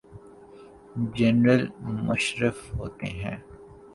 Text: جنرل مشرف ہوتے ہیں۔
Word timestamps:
جنرل 1.15 1.67
مشرف 2.07 2.73
ہوتے 2.73 3.07
ہیں۔ 3.07 3.37